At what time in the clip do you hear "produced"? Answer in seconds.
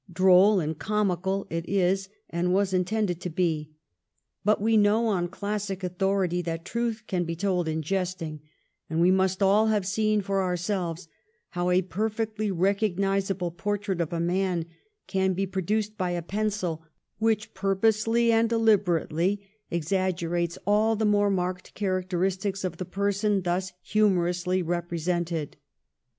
15.45-15.99